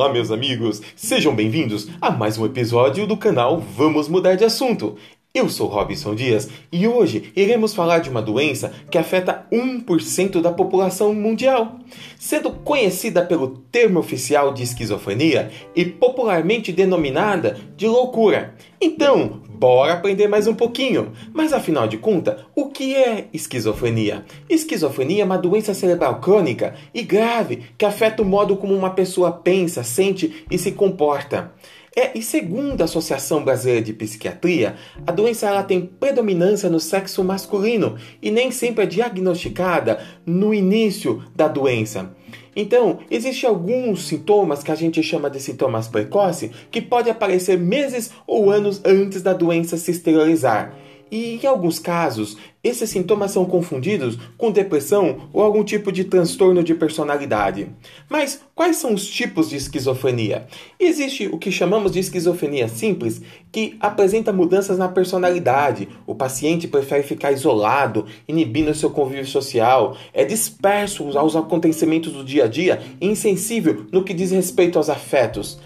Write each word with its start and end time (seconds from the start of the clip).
Olá, 0.00 0.10
meus 0.10 0.30
amigos! 0.30 0.80
Sejam 0.96 1.34
bem-vindos 1.34 1.86
a 2.00 2.10
mais 2.10 2.38
um 2.38 2.46
episódio 2.46 3.06
do 3.06 3.18
canal 3.18 3.58
Vamos 3.60 4.08
Mudar 4.08 4.34
de 4.34 4.46
Assunto. 4.46 4.96
Eu 5.34 5.50
sou 5.50 5.68
Robson 5.68 6.14
Dias 6.14 6.48
e 6.72 6.88
hoje 6.88 7.30
iremos 7.36 7.74
falar 7.74 7.98
de 7.98 8.08
uma 8.08 8.22
doença 8.22 8.72
que 8.90 8.96
afeta 8.96 9.46
1% 9.52 10.40
da 10.40 10.50
população 10.50 11.12
mundial, 11.12 11.80
sendo 12.18 12.50
conhecida 12.50 13.22
pelo 13.26 13.48
termo 13.70 14.00
oficial 14.00 14.54
de 14.54 14.62
esquizofrenia 14.62 15.50
e 15.76 15.84
popularmente 15.84 16.72
denominada 16.72 17.58
de 17.76 17.86
loucura. 17.86 18.54
Então, 18.82 19.42
bora 19.50 19.92
aprender 19.92 20.26
mais 20.26 20.46
um 20.46 20.54
pouquinho. 20.54 21.12
Mas 21.34 21.52
afinal 21.52 21.86
de 21.86 21.98
contas, 21.98 22.40
o 22.56 22.70
que 22.70 22.96
é 22.96 23.28
esquizofrenia? 23.30 24.24
Esquizofrenia 24.48 25.22
é 25.22 25.26
uma 25.26 25.36
doença 25.36 25.74
cerebral 25.74 26.18
crônica 26.18 26.74
e 26.94 27.02
grave 27.02 27.64
que 27.76 27.84
afeta 27.84 28.22
o 28.22 28.24
modo 28.24 28.56
como 28.56 28.74
uma 28.74 28.94
pessoa 28.94 29.32
pensa, 29.32 29.82
sente 29.82 30.46
e 30.50 30.56
se 30.56 30.72
comporta. 30.72 31.52
É, 31.94 32.16
e 32.16 32.22
segundo 32.22 32.80
a 32.80 32.84
Associação 32.84 33.44
Brasileira 33.44 33.82
de 33.82 33.92
Psiquiatria, 33.92 34.76
a 35.06 35.12
doença 35.12 35.46
ela 35.46 35.62
tem 35.62 35.82
predominância 35.84 36.70
no 36.70 36.80
sexo 36.80 37.22
masculino 37.22 37.96
e 38.22 38.30
nem 38.30 38.50
sempre 38.50 38.84
é 38.84 38.86
diagnosticada 38.86 40.00
no 40.24 40.54
início 40.54 41.22
da 41.36 41.48
doença. 41.48 42.14
Então, 42.60 42.98
existem 43.10 43.48
alguns 43.48 44.06
sintomas 44.06 44.62
que 44.62 44.70
a 44.70 44.74
gente 44.74 45.02
chama 45.02 45.30
de 45.30 45.40
sintomas 45.40 45.88
precoces 45.88 46.50
que 46.70 46.82
podem 46.82 47.10
aparecer 47.10 47.58
meses 47.58 48.10
ou 48.26 48.50
anos 48.50 48.82
antes 48.84 49.22
da 49.22 49.32
doença 49.32 49.78
se 49.78 49.90
exteriorizar. 49.90 50.74
E 51.10 51.40
em 51.42 51.46
alguns 51.46 51.78
casos, 51.78 52.36
esses 52.62 52.90
sintomas 52.90 53.30
são 53.30 53.44
confundidos 53.46 54.18
com 54.36 54.52
depressão 54.52 55.28
ou 55.32 55.42
algum 55.42 55.64
tipo 55.64 55.90
de 55.90 56.04
transtorno 56.04 56.62
de 56.62 56.74
personalidade. 56.74 57.68
Mas 58.08 58.40
quais 58.54 58.76
são 58.76 58.92
os 58.92 59.08
tipos 59.08 59.48
de 59.48 59.56
esquizofrenia? 59.56 60.46
Existe 60.78 61.26
o 61.26 61.38
que 61.38 61.50
chamamos 61.50 61.92
de 61.92 61.98
esquizofrenia 61.98 62.68
simples, 62.68 63.22
que 63.50 63.76
apresenta 63.80 64.32
mudanças 64.32 64.76
na 64.76 64.88
personalidade. 64.88 65.88
O 66.06 66.14
paciente 66.14 66.68
prefere 66.68 67.02
ficar 67.02 67.32
isolado, 67.32 68.06
inibindo 68.28 68.74
seu 68.74 68.90
convívio 68.90 69.26
social, 69.26 69.96
é 70.12 70.24
disperso 70.24 71.18
aos 71.18 71.34
acontecimentos 71.34 72.12
do 72.12 72.22
dia 72.22 72.44
a 72.44 72.48
dia 72.48 72.82
e 73.00 73.06
insensível 73.06 73.86
no 73.90 74.04
que 74.04 74.12
diz 74.12 74.30
respeito 74.30 74.76
aos 74.76 74.90
afetos. 74.90 75.58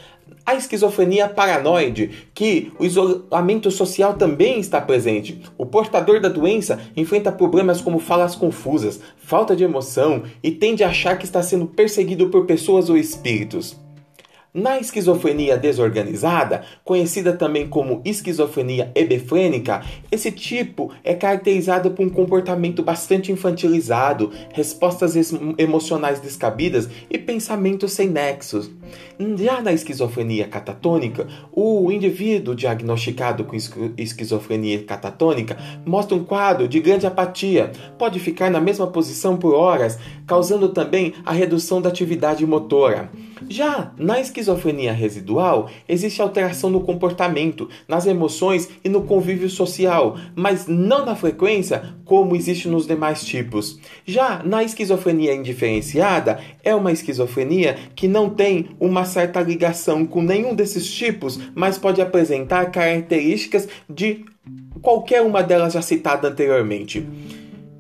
A 0.47 0.55
esquizofrenia 0.55 1.27
paranoide, 1.27 2.29
que 2.35 2.71
o 2.79 2.85
isolamento 2.85 3.71
social 3.71 4.15
também 4.15 4.61
está 4.61 4.79
presente. 4.79 5.41
O 5.57 5.65
portador 5.65 6.21
da 6.21 6.29
doença 6.29 6.79
enfrenta 6.95 7.33
problemas 7.33 7.81
como 7.81 7.99
falas 7.99 8.37
confusas, 8.37 9.01
falta 9.17 9.57
de 9.57 9.65
emoção 9.65 10.23
e 10.43 10.51
tende 10.51 10.85
a 10.85 10.89
achar 10.89 11.17
que 11.17 11.25
está 11.25 11.43
sendo 11.43 11.67
perseguido 11.67 12.29
por 12.29 12.45
pessoas 12.45 12.91
ou 12.91 12.97
espíritos. 12.99 13.84
Na 14.57 14.79
esquizofrenia 14.79 15.59
desorganizada, 15.59 16.63
conhecida 16.85 17.33
também 17.33 17.67
como 17.67 18.01
esquizofrenia 18.05 18.89
hebefrênica, 18.95 19.83
esse 20.13 20.31
tipo 20.31 20.93
é 21.03 21.13
caracterizado 21.13 21.91
por 21.91 22.07
um 22.07 22.09
comportamento 22.09 22.81
bastante 22.81 23.33
infantilizado, 23.33 24.31
respostas 24.53 25.17
emocionais 25.59 26.21
descabidas 26.21 26.89
e 27.11 27.19
pensamentos 27.19 27.95
sem 27.95 28.09
nexos. 28.09 28.71
Já 29.37 29.61
na 29.61 29.73
esquizofrenia 29.73 30.47
catatônica, 30.47 31.27
o 31.51 31.91
indivíduo 31.91 32.55
diagnosticado 32.55 33.43
com 33.43 33.57
esquizofrenia 33.99 34.85
catatônica 34.85 35.59
mostra 35.85 36.17
um 36.17 36.23
quadro 36.23 36.69
de 36.69 36.79
grande 36.79 37.09
apatia, 37.09 37.73
pode 37.99 38.21
ficar 38.21 38.53
na 38.53 38.61
mesma 38.61 38.87
posição 38.87 39.37
por 39.37 39.53
horas, 39.53 39.99
causando 40.29 40.69
também 40.69 41.13
a 41.27 41.33
redução 41.33 41.83
da 41.83 41.89
atividade 41.89 42.47
motora. 42.47 43.11
Já 43.49 43.93
na 43.99 44.21
esquizofrenia 44.21 44.93
residual, 44.93 45.71
existe 45.89 46.21
alteração 46.21 46.71
no 46.71 46.81
comportamento, 46.81 47.69
nas 47.87 48.07
emoções 48.07 48.69
e 48.83 48.89
no 48.89 49.03
convívio 49.03 49.49
social, 49.49 50.17
mas 50.35 50.67
não 50.67 51.05
na 51.05 51.15
frequência 51.15 51.95
como 52.05 52.37
existe 52.37 52.69
nos 52.69 52.87
demais 52.87 53.25
tipos. 53.25 53.79
Já 54.07 54.43
na 54.45 54.63
esquizofrenia 54.63 55.35
indiferenciada, 55.35 56.41
é 56.63 56.75
uma 56.75 56.93
esquizofrenia 56.93 57.77
que 57.95 58.09
não 58.09 58.31
tem 58.31 58.69
uma 58.81 59.05
certa 59.05 59.41
ligação 59.41 60.07
com 60.07 60.23
nenhum 60.23 60.55
desses 60.55 60.91
tipos, 60.91 61.39
mas 61.55 61.79
pode 61.79 62.01
apresentar 62.01 62.71
características 62.71 63.69
de 63.89 64.25
qualquer 64.81 65.23
uma 65.23 65.43
delas 65.43 65.73
já 65.73 65.83
citada 65.83 66.29
anteriormente. 66.29 67.07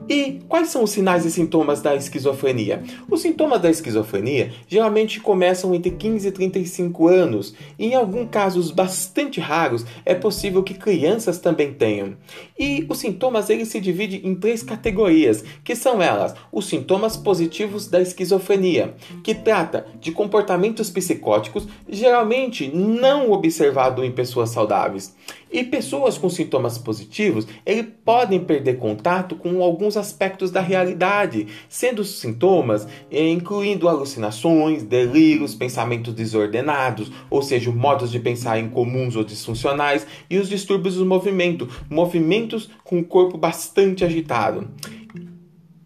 E 0.08 0.42
quais 0.48 0.68
são 0.68 0.82
os 0.82 0.90
sinais 0.90 1.24
e 1.24 1.30
sintomas 1.30 1.80
da 1.80 1.94
esquizofrenia? 1.94 2.82
Os 3.10 3.22
sintomas 3.22 3.60
da 3.62 3.70
esquizofrenia 3.70 4.52
geralmente 4.68 5.18
começam 5.18 5.74
entre 5.74 5.92
15 5.92 6.28
e 6.28 6.30
35 6.30 7.08
anos, 7.08 7.54
e 7.78 7.86
em 7.86 7.94
alguns 7.94 8.28
casos 8.28 8.70
bastante 8.70 9.40
raros 9.40 9.86
é 10.04 10.14
possível 10.14 10.62
que 10.62 10.74
crianças 10.74 11.38
também 11.38 11.72
tenham. 11.72 12.16
E 12.58 12.84
os 12.88 12.98
sintomas 12.98 13.48
eles 13.48 13.68
se 13.68 13.80
dividem 13.80 14.20
em 14.24 14.34
três 14.34 14.62
categorias, 14.62 15.42
que 15.64 15.74
são 15.74 16.02
elas: 16.02 16.34
os 16.52 16.66
sintomas 16.66 17.16
positivos 17.16 17.88
da 17.88 18.00
esquizofrenia, 18.00 18.94
que 19.22 19.34
trata 19.34 19.86
de 19.98 20.12
comportamentos 20.12 20.90
psicóticos 20.90 21.66
geralmente 21.88 22.68
não 22.68 23.32
observado 23.32 24.04
em 24.04 24.12
pessoas 24.12 24.50
saudáveis. 24.50 25.14
E 25.54 25.62
pessoas 25.62 26.18
com 26.18 26.28
sintomas 26.28 26.76
positivos, 26.78 27.46
eles 27.64 27.86
podem 28.04 28.40
perder 28.40 28.76
contato 28.76 29.36
com 29.36 29.62
alguns 29.62 29.93
aspectos 29.96 30.50
da 30.50 30.60
realidade, 30.60 31.46
sendo 31.68 32.04
sintomas 32.04 32.86
incluindo 33.10 33.88
alucinações, 33.88 34.82
delírios, 34.82 35.54
pensamentos 35.54 36.14
desordenados, 36.14 37.10
ou 37.30 37.42
seja, 37.42 37.70
modos 37.70 38.10
de 38.10 38.18
pensar 38.18 38.58
incomuns 38.58 39.16
ou 39.16 39.24
disfuncionais, 39.24 40.06
e 40.28 40.38
os 40.38 40.48
distúrbios 40.48 40.96
do 40.96 41.06
movimento, 41.06 41.68
movimentos 41.88 42.70
com 42.82 42.98
o 42.98 43.04
corpo 43.04 43.36
bastante 43.36 44.04
agitado. 44.04 44.68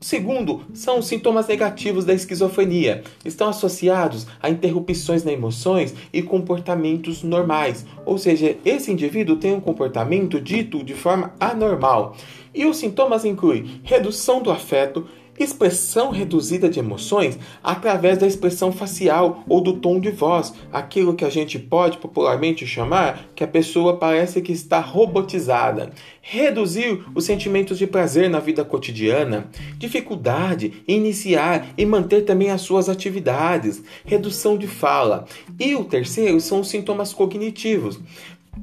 Segundo, 0.01 0.63
são 0.73 1.03
sintomas 1.03 1.49
negativos 1.49 2.05
da 2.05 2.15
esquizofrenia. 2.15 3.03
Estão 3.25 3.49
associados 3.49 4.29
a 4.41 4.49
interrupções 4.49 5.25
nas 5.25 5.35
emoções 5.35 5.93
e 6.13 6.23
comportamentos 6.23 7.25
normais. 7.25 7.85
Ou 8.07 8.17
seja, 8.17 8.57
esse 8.65 8.93
indivíduo 8.93 9.37
tem 9.37 9.55
um 9.55 9.61
comportamento 9.61 10.41
dito 10.41 10.85
de 10.85 10.95
forma 10.95 11.35
anormal. 11.41 12.17
E 12.55 12.67
os 12.67 12.77
sintomas 12.77 13.25
incluem 13.25 13.81
redução 13.85 14.43
do 14.43 14.51
afeto, 14.51 15.07
expressão 15.39 16.11
reduzida 16.11 16.69
de 16.69 16.79
emoções 16.79 17.39
através 17.63 18.19
da 18.19 18.27
expressão 18.27 18.73
facial 18.73 19.45
ou 19.49 19.61
do 19.61 19.75
tom 19.75 20.01
de 20.01 20.11
voz, 20.11 20.53
aquilo 20.73 21.15
que 21.15 21.25
a 21.25 21.31
gente 21.31 21.59
pode 21.59 21.99
popularmente 21.99 22.67
chamar 22.67 23.29
que 23.35 23.45
a 23.45 23.49
pessoa 23.49 23.97
parece 23.97 24.41
que 24.41 24.53
está 24.53 24.81
robotizada. 24.81 25.91
Reduzir 26.21 27.05
os 27.15 27.25
sentimentos 27.25 27.79
de 27.79 27.87
prazer 27.87 28.29
na 28.29 28.41
vida 28.41 28.65
cotidiana, 28.65 29.49
dificuldade 29.77 30.83
em 30.87 30.97
iniciar 30.97 31.69
e 31.77 31.87
manter 31.87 32.23
também 32.23 32.51
as 32.51 32.61
suas 32.61 32.89
atividades, 32.89 33.83
redução 34.05 34.59
de 34.59 34.67
fala. 34.67 35.25
E 35.59 35.75
o 35.75 35.85
terceiro 35.85 36.41
são 36.41 36.61
os 36.61 36.69
sintomas 36.69 37.15
cognitivos. 37.15 37.99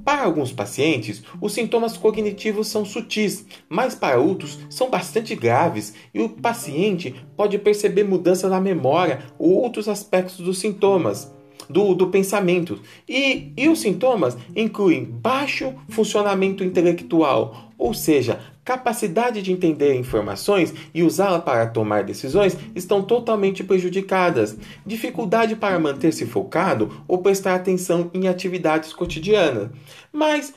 Para 0.04 0.24
alguns 0.24 0.52
pacientes, 0.52 1.24
os 1.42 1.54
sintomas 1.54 1.98
cognitivos 1.98 2.68
são 2.68 2.84
sutis, 2.84 3.46
mas 3.70 3.96
para 3.96 4.20
outros 4.20 4.60
são 4.70 4.90
bastante 4.90 5.36
graves 5.36 5.94
e 6.14 6.22
o 6.22 6.30
paciente 6.30 7.16
pode 7.36 7.58
perceber 7.58 8.04
mudança 8.04 8.50
na 8.50 8.60
memória 8.60 9.20
ou 9.38 9.54
outros 9.54 9.88
aspectos 9.88 10.38
dos 10.38 10.60
sintomas. 10.60 11.34
Do, 11.68 11.96
do 11.96 12.10
pensamento. 12.10 12.80
E, 13.10 13.52
e 13.58 13.68
os 13.68 13.80
sintomas 13.80 14.38
incluem 14.56 15.04
baixo 15.04 15.74
funcionamento 15.90 16.64
intelectual, 16.64 17.72
ou 17.76 17.92
seja, 17.92 18.40
capacidade 18.66 19.44
de 19.44 19.52
entender 19.52 19.94
informações 19.96 20.74
e 20.92 21.04
usá-la 21.04 21.40
para 21.40 21.68
tomar 21.68 22.04
decisões 22.04 22.58
estão 22.74 23.04
totalmente 23.04 23.64
prejudicadas, 23.64 24.58
dificuldade 24.84 25.56
para 25.56 25.78
manter-se 25.78 26.26
focado 26.26 27.04
ou 27.08 27.20
prestar 27.20 27.54
atenção 27.54 28.10
em 28.12 28.28
atividades 28.28 28.92
cotidianas. 28.92 29.70
Mas 30.12 30.52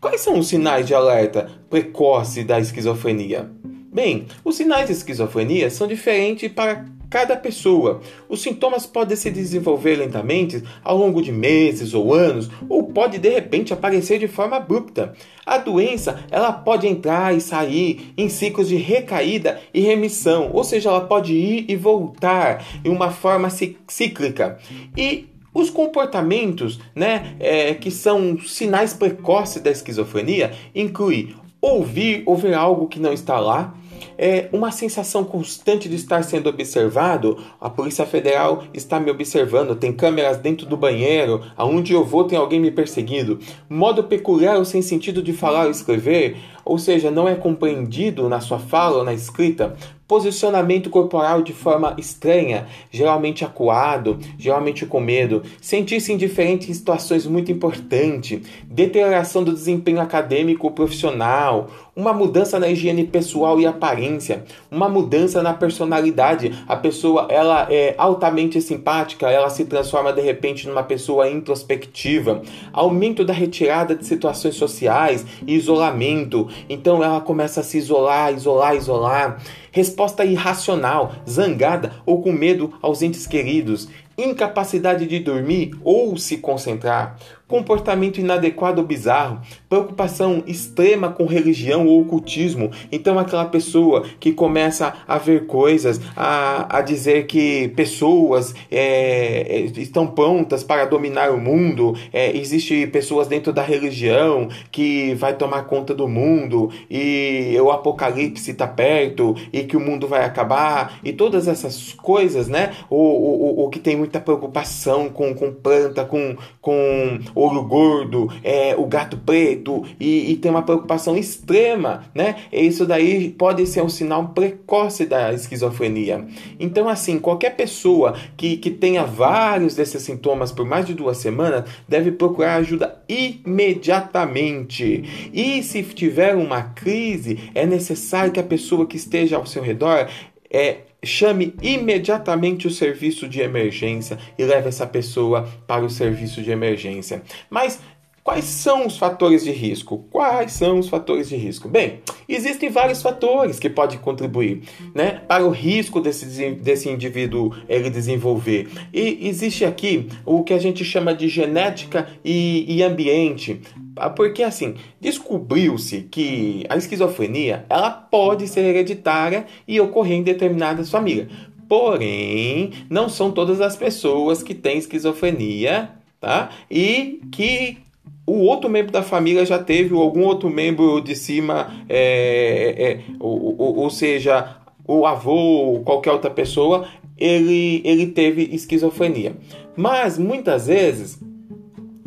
quais 0.00 0.20
são 0.20 0.40
os 0.40 0.48
sinais 0.48 0.88
de 0.88 0.92
alerta 0.92 1.48
precoce 1.70 2.42
da 2.42 2.58
esquizofrenia? 2.58 3.48
Bem, 3.92 4.24
os 4.42 4.56
sinais 4.56 4.86
de 4.86 4.92
esquizofrenia 4.92 5.68
são 5.68 5.86
diferentes 5.86 6.50
para 6.50 6.86
cada 7.10 7.36
pessoa. 7.36 8.00
Os 8.26 8.40
sintomas 8.40 8.86
podem 8.86 9.14
se 9.14 9.30
desenvolver 9.30 9.96
lentamente 9.96 10.62
ao 10.82 10.96
longo 10.96 11.20
de 11.20 11.30
meses 11.30 11.92
ou 11.92 12.14
anos, 12.14 12.50
ou 12.70 12.84
pode 12.84 13.18
de 13.18 13.28
repente 13.28 13.70
aparecer 13.70 14.18
de 14.18 14.26
forma 14.26 14.56
abrupta. 14.56 15.12
A 15.44 15.58
doença, 15.58 16.24
ela 16.30 16.50
pode 16.50 16.88
entrar 16.88 17.36
e 17.36 17.40
sair 17.42 18.14
em 18.16 18.30
ciclos 18.30 18.66
de 18.66 18.76
recaída 18.76 19.60
e 19.74 19.82
remissão, 19.82 20.48
ou 20.54 20.64
seja, 20.64 20.88
ela 20.88 21.02
pode 21.02 21.34
ir 21.34 21.66
e 21.68 21.76
voltar 21.76 22.64
em 22.82 22.88
uma 22.88 23.10
forma 23.10 23.50
cíclica. 23.50 24.58
E 24.96 25.26
os 25.52 25.68
comportamentos, 25.68 26.80
né, 26.94 27.36
é, 27.38 27.74
que 27.74 27.90
são 27.90 28.38
sinais 28.40 28.94
precoces 28.94 29.60
da 29.60 29.70
esquizofrenia, 29.70 30.50
incluem 30.74 31.34
ouvir, 31.60 32.22
ouvir 32.24 32.54
algo 32.54 32.88
que 32.88 32.98
não 32.98 33.12
está 33.12 33.38
lá, 33.38 33.74
é, 34.16 34.48
uma 34.52 34.70
sensação 34.70 35.24
constante 35.24 35.88
de 35.88 35.96
estar 35.96 36.22
sendo 36.22 36.48
observado. 36.48 37.38
A 37.60 37.68
Polícia 37.68 38.06
Federal 38.06 38.64
está 38.72 38.98
me 38.98 39.10
observando, 39.10 39.76
tem 39.76 39.92
câmeras 39.92 40.38
dentro 40.38 40.66
do 40.66 40.76
banheiro, 40.76 41.42
aonde 41.56 41.92
eu 41.92 42.04
vou 42.04 42.24
tem 42.24 42.38
alguém 42.38 42.60
me 42.60 42.70
perseguindo. 42.70 43.38
Modo 43.68 44.04
peculiar 44.04 44.56
ou 44.56 44.64
sem 44.64 44.82
sentido 44.82 45.22
de 45.22 45.32
falar 45.32 45.64
ou 45.64 45.70
escrever, 45.70 46.36
ou 46.64 46.78
seja, 46.78 47.10
não 47.10 47.28
é 47.28 47.34
compreendido 47.34 48.28
na 48.28 48.40
sua 48.40 48.58
fala 48.58 48.98
ou 48.98 49.04
na 49.04 49.12
escrita, 49.12 49.76
posicionamento 50.06 50.90
corporal 50.90 51.42
de 51.42 51.52
forma 51.52 51.94
estranha, 51.98 52.66
geralmente 52.90 53.44
acuado, 53.44 54.18
geralmente 54.38 54.84
com 54.84 55.00
medo, 55.00 55.42
sentir-se 55.60 56.12
indiferente 56.12 56.70
em 56.70 56.74
situações 56.74 57.26
muito 57.26 57.50
importantes, 57.50 58.40
deterioração 58.64 59.42
do 59.42 59.52
desempenho 59.52 60.00
acadêmico 60.00 60.66
ou 60.66 60.72
profissional, 60.72 61.70
uma 61.94 62.12
mudança 62.12 62.58
na 62.58 62.68
higiene 62.68 63.04
pessoal 63.04 63.60
e 63.60 63.66
aparência, 63.66 64.44
uma 64.70 64.88
mudança 64.88 65.42
na 65.42 65.52
personalidade. 65.52 66.52
A 66.66 66.74
pessoa 66.74 67.26
ela 67.28 67.66
é 67.70 67.94
altamente 67.98 68.60
simpática, 68.62 69.30
ela 69.30 69.50
se 69.50 69.64
transforma 69.66 70.12
de 70.12 70.22
repente 70.22 70.66
numa 70.66 70.82
pessoa 70.82 71.28
introspectiva, 71.28 72.42
aumento 72.72 73.24
da 73.24 73.32
retirada 73.34 73.94
de 73.94 74.06
situações 74.06 74.54
sociais 74.54 75.24
e 75.46 75.54
isolamento. 75.54 76.48
Então 76.68 77.02
ela 77.02 77.20
começa 77.20 77.60
a 77.60 77.64
se 77.64 77.76
isolar, 77.76 78.32
isolar, 78.32 78.74
isolar. 78.74 79.42
Resposta 79.72 80.24
irracional, 80.24 81.14
zangada 81.28 81.94
ou 82.06 82.22
com 82.22 82.30
medo 82.30 82.74
aos 82.80 83.02
entes 83.02 83.26
queridos, 83.26 83.88
incapacidade 84.22 85.06
de 85.06 85.18
dormir 85.18 85.72
ou 85.82 86.16
se 86.16 86.38
concentrar, 86.38 87.16
comportamento 87.52 88.18
inadequado 88.18 88.80
ou 88.80 88.86
bizarro, 88.86 89.42
preocupação 89.68 90.42
extrema 90.46 91.10
com 91.10 91.26
religião 91.26 91.86
ou 91.86 92.00
ocultismo. 92.00 92.70
Então, 92.90 93.18
aquela 93.18 93.44
pessoa 93.44 94.06
que 94.18 94.32
começa 94.32 94.94
a 95.06 95.18
ver 95.18 95.46
coisas, 95.46 96.00
a, 96.16 96.78
a 96.78 96.80
dizer 96.80 97.26
que 97.26 97.68
pessoas 97.76 98.54
é, 98.70 99.58
é 99.58 99.60
estão 99.76 100.06
prontas 100.06 100.64
para 100.64 100.86
dominar 100.86 101.30
o 101.30 101.38
mundo, 101.38 101.94
é, 102.10 102.34
existe 102.34 102.86
pessoas 102.86 103.28
dentro 103.28 103.52
da 103.52 103.62
religião 103.62 104.48
que 104.70 105.14
vai 105.14 105.34
tomar 105.34 105.64
conta 105.64 105.94
do 105.94 106.08
mundo 106.08 106.70
e 106.90 107.54
o 107.60 107.70
apocalipse 107.70 108.52
está 108.52 108.66
perto 108.66 109.36
e 109.52 109.64
que 109.64 109.76
o 109.76 109.80
mundo 109.80 110.08
vai 110.08 110.24
acabar 110.24 110.98
e 111.04 111.12
todas 111.12 111.46
essas 111.46 111.92
coisas, 111.92 112.48
né? 112.48 112.72
O, 112.88 112.96
o, 112.96 113.64
o 113.64 113.68
que 113.68 113.78
tem 113.78 113.94
muita 114.12 114.20
preocupação 114.20 115.08
com, 115.08 115.34
com 115.34 115.52
planta, 115.52 116.04
com, 116.04 116.36
com 116.60 117.18
olho 117.34 117.62
gordo, 117.62 118.30
é, 118.44 118.76
o 118.76 118.84
gato 118.84 119.16
preto 119.16 119.84
e, 119.98 120.32
e 120.32 120.36
tem 120.36 120.50
uma 120.50 120.62
preocupação 120.62 121.16
extrema, 121.16 122.04
né? 122.14 122.36
Isso 122.52 122.84
daí 122.84 123.30
pode 123.30 123.66
ser 123.66 123.82
um 123.82 123.88
sinal 123.88 124.28
precoce 124.28 125.06
da 125.06 125.32
esquizofrenia. 125.32 126.26
Então, 126.60 126.88
assim, 126.88 127.18
qualquer 127.18 127.56
pessoa 127.56 128.14
que, 128.36 128.58
que 128.58 128.70
tenha 128.70 129.04
vários 129.04 129.74
desses 129.74 130.02
sintomas 130.02 130.52
por 130.52 130.66
mais 130.66 130.84
de 130.84 130.92
duas 130.92 131.16
semanas 131.16 131.64
deve 131.88 132.12
procurar 132.12 132.56
ajuda 132.56 133.02
imediatamente. 133.08 135.30
E 135.32 135.62
se 135.62 135.82
tiver 135.82 136.34
uma 136.34 136.62
crise, 136.62 137.50
é 137.54 137.64
necessário 137.64 138.32
que 138.32 138.40
a 138.40 138.44
pessoa 138.44 138.86
que 138.86 138.96
esteja 138.96 139.36
ao 139.36 139.46
seu 139.46 139.62
redor 139.62 140.06
é, 140.50 140.91
chame 141.04 141.54
imediatamente 141.60 142.66
o 142.66 142.70
serviço 142.70 143.28
de 143.28 143.40
emergência 143.40 144.18
e 144.38 144.44
leve 144.44 144.68
essa 144.68 144.86
pessoa 144.86 145.48
para 145.66 145.84
o 145.84 145.90
serviço 145.90 146.42
de 146.42 146.50
emergência. 146.50 147.22
Mas 147.50 147.80
Quais 148.24 148.44
são 148.44 148.86
os 148.86 148.96
fatores 148.96 149.42
de 149.42 149.50
risco? 149.50 150.04
Quais 150.08 150.52
são 150.52 150.78
os 150.78 150.88
fatores 150.88 151.28
de 151.28 151.34
risco? 151.34 151.68
Bem, 151.68 151.98
existem 152.28 152.70
vários 152.70 153.02
fatores 153.02 153.58
que 153.58 153.68
podem 153.68 153.98
contribuir 153.98 154.62
né, 154.94 155.22
para 155.26 155.44
o 155.44 155.50
risco 155.50 156.00
desse, 156.00 156.52
desse 156.52 156.88
indivíduo 156.88 157.52
ele 157.68 157.90
desenvolver. 157.90 158.68
E 158.94 159.26
existe 159.26 159.64
aqui 159.64 160.06
o 160.24 160.44
que 160.44 160.54
a 160.54 160.58
gente 160.58 160.84
chama 160.84 161.12
de 161.12 161.28
genética 161.28 162.06
e, 162.24 162.64
e 162.68 162.80
ambiente. 162.84 163.60
Ah, 163.96 164.08
porque 164.08 164.44
assim, 164.44 164.76
descobriu-se 165.00 166.02
que 166.02 166.64
a 166.68 166.76
esquizofrenia 166.76 167.66
ela 167.68 167.90
pode 167.90 168.46
ser 168.46 168.60
hereditária 168.60 169.46
e 169.66 169.80
ocorrer 169.80 170.18
em 170.18 170.22
determinadas 170.22 170.88
famílias. 170.88 171.26
Porém, 171.68 172.70
não 172.88 173.08
são 173.08 173.32
todas 173.32 173.60
as 173.60 173.74
pessoas 173.74 174.44
que 174.44 174.54
têm 174.54 174.78
esquizofrenia, 174.78 175.90
tá? 176.20 176.50
E 176.70 177.20
que 177.32 177.78
o 178.26 178.40
outro 178.42 178.70
membro 178.70 178.92
da 178.92 179.02
família 179.02 179.44
já 179.44 179.58
teve, 179.58 179.92
ou 179.94 180.02
algum 180.02 180.24
outro 180.24 180.48
membro 180.48 181.00
de 181.00 181.14
cima, 181.16 181.84
é, 181.88 182.74
é, 182.78 183.00
ou, 183.18 183.56
ou, 183.58 183.76
ou, 183.78 183.90
seja, 183.90 184.56
o 184.86 185.06
avô 185.06 185.34
ou 185.34 185.80
qualquer 185.82 186.12
outra 186.12 186.30
pessoa, 186.30 186.86
ele, 187.18 187.82
ele 187.84 188.06
teve 188.06 188.48
esquizofrenia. 188.52 189.36
Mas 189.76 190.18
muitas 190.18 190.66
vezes 190.66 191.20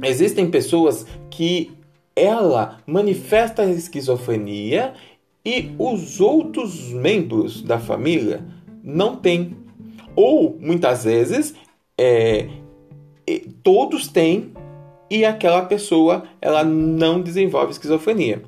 existem 0.01 0.49
pessoas 0.49 1.05
que 1.29 1.71
ela 2.15 2.79
manifesta 2.87 3.63
a 3.63 3.69
esquizofrenia 3.69 4.93
e 5.45 5.71
os 5.77 6.21
outros 6.21 6.91
membros 6.93 7.61
da 7.61 7.77
família 7.77 8.43
não 8.83 9.17
têm. 9.17 9.55
Ou 10.15 10.57
muitas 10.61 11.03
vezes 11.03 11.53
é, 11.97 12.47
todos 13.61 14.07
têm 14.07 14.53
e 15.09 15.25
aquela 15.25 15.63
pessoa 15.63 16.23
ela 16.41 16.63
não 16.63 17.21
desenvolve 17.21 17.71
esquizofrenia. 17.71 18.41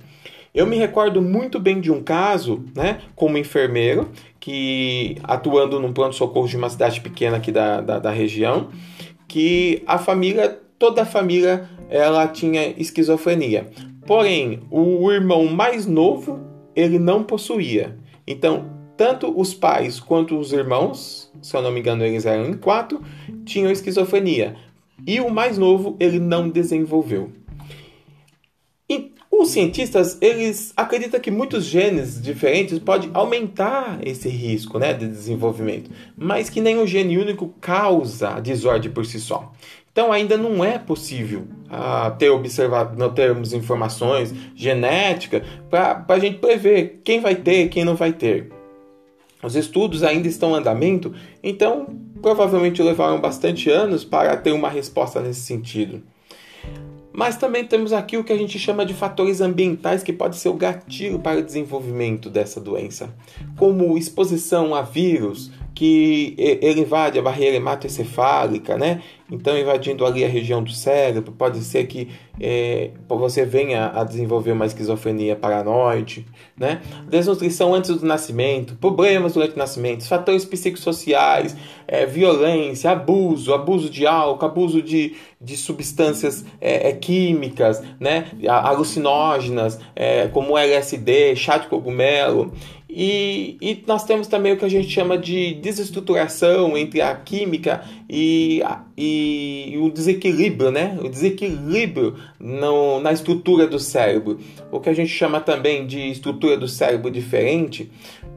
Eu 0.54 0.65
me 0.65 0.75
recordo 0.75 1.21
muito 1.21 1.59
bem 1.59 1.80
de 1.80 1.92
um 1.92 2.01
caso, 2.01 2.65
né, 2.75 3.01
como 3.15 3.38
enfermeiro, 3.38 4.09
que 4.39 5.18
atuando 5.24 5.80
num 5.80 5.94
pronto-socorro 5.94 6.48
de 6.48 6.57
uma 6.57 6.69
cidade 6.69 7.00
pequena 7.01 7.38
aqui 7.38 7.51
da, 7.51 7.81
da, 7.81 8.00
da, 8.00 8.12
região, 8.12 8.69
que 9.27 9.83
a 9.86 10.00
família, 10.00 10.59
toda 10.80 11.04
a 11.04 11.06
família, 11.06 11.69
ela 11.89 12.27
tinha 12.27 12.74
esquizofrenia. 12.77 13.68
Porém, 14.06 14.62
o 14.71 15.12
irmão 15.12 15.45
mais 15.45 15.86
novo, 15.86 16.39
ele 16.75 16.98
não 16.98 17.24
possuía. 17.24 17.95
Então, 18.25 18.65
tanto 18.98 19.31
os 19.39 19.54
pais 19.54 20.00
quanto 20.00 20.39
os 20.39 20.51
irmãos, 20.51 21.31
se 21.39 21.56
eu 21.56 21.62
não 21.62 21.71
me 21.71 21.81
engano, 21.81 22.04
eles 22.04 22.25
eram 22.25 22.50
em 22.50 22.57
quatro, 22.57 23.01
tinham 23.45 23.69
esquizofrenia. 23.69 24.56
E 25.05 25.19
o 25.19 25.29
mais 25.29 25.57
novo 25.57 25.95
ele 25.99 26.19
não 26.19 26.49
desenvolveu. 26.49 27.31
E 28.89 29.11
os 29.29 29.49
cientistas 29.49 30.17
eles 30.21 30.73
acreditam 30.75 31.19
que 31.19 31.29
muitos 31.29 31.65
genes 31.65 32.21
diferentes 32.21 32.80
podem 32.80 33.11
aumentar 33.13 33.99
esse 34.01 34.30
risco 34.30 34.80
né, 34.80 34.94
de 34.94 35.07
desenvolvimento, 35.07 35.92
mas 36.18 36.49
que 36.49 36.61
nenhum 36.61 36.87
gene 36.87 37.18
único 37.18 37.54
causa 37.61 38.30
a 38.30 38.39
desordem 38.39 38.92
por 38.92 39.06
si 39.06 39.19
só. 39.19 39.51
Então 39.92 40.11
ainda 40.11 40.37
não 40.37 40.63
é 40.63 40.77
possível 40.77 41.47
ah, 41.69 42.11
ter 42.11 42.30
observado, 42.30 42.97
não 42.97 43.11
termos 43.11 43.51
informações 43.51 44.33
genéticas 44.56 45.42
para 45.69 46.06
a 46.07 46.19
gente 46.19 46.37
prever 46.37 47.01
quem 47.04 47.19
vai 47.19 47.35
ter, 47.35 47.68
quem 47.69 47.83
não 47.83 47.95
vai 47.95 48.13
ter. 48.13 48.51
Os 49.42 49.56
estudos 49.56 50.04
ainda 50.04 50.27
estão 50.27 50.51
em 50.51 50.59
andamento, 50.59 51.13
então 51.44 51.87
provavelmente 52.21 52.81
levaram 52.81 53.19
bastante 53.19 53.69
anos 53.69 54.04
para 54.04 54.36
ter 54.38 54.52
uma 54.52 54.69
resposta 54.69 55.21
nesse 55.21 55.42
sentido. 55.42 56.02
Mas 57.18 57.36
também 57.36 57.66
temos 57.66 57.94
aqui 57.94 58.16
o 58.16 58.24
que 58.24 58.31
a 58.31 58.38
gente 58.38 58.59
chama 58.59 58.86
de 58.86 58.94
fatores 58.94 59.42
ambientais 59.42 60.04
que 60.04 60.14
pode 60.14 60.38
ser 60.38 60.50
o 60.50 60.54
gatilho 60.54 61.18
para 61.18 61.40
o 61.40 61.44
desenvolvimento 61.44 62.30
dessa 62.30 62.62
doença, 62.62 63.09
como 63.57 63.97
exposição 63.97 64.76
a 64.76 64.83
vírus, 64.83 65.52
que 65.78 66.34
ele 66.38 66.81
invade 66.81 67.19
a 67.19 67.22
barreira 67.22 67.56
hematoencefálica, 67.56 68.76
né? 68.76 69.04
Então, 69.30 69.56
invadindo 69.56 70.07
ali 70.07 70.26
a 70.26 70.28
região 70.28 70.64
do 70.64 70.72
cérebro, 70.72 71.31
pode 71.31 71.60
ser 71.60 71.86
que 71.86 72.07
é, 72.42 72.90
você 73.07 73.46
venha 73.46 73.92
a 73.94 74.04
desenvolver 74.04 74.54
uma 74.54 74.66
esquizofrenia 74.66 75.36
paranoide, 75.36 76.26
né? 76.57 76.81
Desnutrição 77.07 77.76
antes 77.76 77.96
do 77.96 78.07
nascimento, 78.07 78.76
problemas 78.78 79.34
durante 79.34 79.54
o 79.54 79.57
nascimento, 79.60 80.04
fatores 80.07 80.46
psicossociais, 80.46 81.56
é, 81.88 82.07
violência, 82.07 82.90
abuso, 82.90 83.54
abuso 83.54 83.88
de 83.88 84.07
álcool, 84.07 84.46
abuso 84.48 84.81
de, 84.81 85.16
de 85.40 85.56
substâncias 85.56 86.44
é, 86.60 86.90
é 86.90 86.94
químicas, 86.94 87.84
né? 88.00 88.31
Alucinógenas, 88.48 89.80
é, 89.96 90.28
como 90.30 90.57
LSD, 90.57 91.36
chá 91.36 91.60
de 91.60 91.68
cogumelo. 91.68 92.52
E, 92.99 93.57
e, 93.61 93.83
nós 93.85 94.04
temos 94.06 94.25
também 94.25 94.54
o 94.54 94.57
que 94.57 94.66
a 94.66 94.69
gente 94.69 94.89
chama 94.89 95.19
de 95.19 95.54
desestruturação 95.54 96.75
entre 96.75 96.99
a 96.99 97.13
química 97.13 97.83
e, 98.09 98.59
e, 98.97 99.77
o 99.80 99.92
desequilíbrio, 99.92 100.71
né? 100.71 100.97
O 100.99 101.07
desequilíbrio 101.07 102.16
no, 102.39 102.99
na 102.99 103.13
estrutura 103.13 103.68
do 103.68 103.77
cérebro. 103.77 104.39
O 104.71 104.80
que 104.80 104.89
a 104.89 104.94
gente 104.94 105.11
chama 105.11 105.39
também 105.39 105.85
de 105.85 106.09
estrutura 106.09 106.57
do 106.57 106.68
cérebro 106.68 107.11
diferente, 107.11 107.92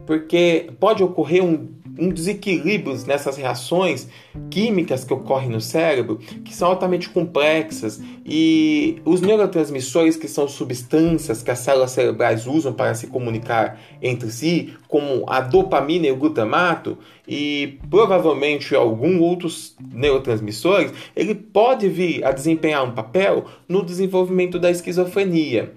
porque 0.07 0.69
pode 0.79 1.03
ocorrer 1.03 1.43
um, 1.43 1.67
um 2.01 2.09
desequilíbrio 2.09 2.97
nessas 3.07 3.37
reações 3.37 4.09
químicas 4.51 5.05
que 5.05 5.13
ocorrem 5.13 5.51
no 5.51 5.61
cérebro, 5.61 6.19
que 6.45 6.55
são 6.55 6.69
altamente 6.69 7.09
complexas, 7.11 8.01
e 8.25 9.01
os 9.05 9.21
neurotransmissores, 9.21 10.17
que 10.17 10.27
são 10.27 10.49
substâncias 10.49 11.43
que 11.43 11.51
as 11.51 11.59
células 11.59 11.91
cerebrais 11.91 12.47
usam 12.47 12.73
para 12.73 12.95
se 12.95 13.07
comunicar 13.09 13.79
entre 14.01 14.31
si, 14.31 14.75
como 14.89 15.25
a 15.29 15.41
dopamina 15.41 16.07
e 16.07 16.13
o 16.13 16.17
glutamato, 16.17 16.97
e 17.29 17.79
provavelmente 17.91 18.75
alguns 18.75 19.21
outros 19.21 19.77
neurotransmissores, 19.93 20.93
ele 21.15 21.35
pode 21.35 21.89
vir 21.89 22.25
a 22.25 22.33
desempenhar 22.33 22.83
um 22.85 22.93
papel 22.93 23.45
no 23.69 23.85
desenvolvimento 23.85 24.59
da 24.59 24.71
esquizofrenia. 24.71 25.75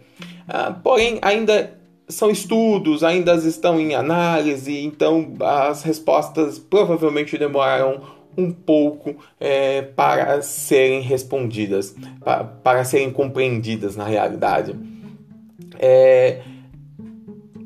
Ah, 0.47 0.71
porém, 0.71 1.19
ainda 1.21 1.82
são 2.07 2.29
estudos, 2.29 3.03
ainda 3.03 3.33
estão 3.35 3.79
em 3.79 3.95
análise, 3.95 4.77
então 4.79 5.33
as 5.39 5.83
respostas 5.83 6.59
provavelmente 6.59 7.37
demoraram 7.37 8.01
um 8.37 8.51
pouco 8.51 9.15
é, 9.39 9.81
para 9.81 10.41
serem 10.41 11.01
respondidas, 11.01 11.95
para, 12.19 12.43
para, 12.43 12.83
serem 12.83 13.11
compreendidas 13.11 13.95
na 13.95 14.05
realidade. 14.05 14.75
É, 15.79 16.41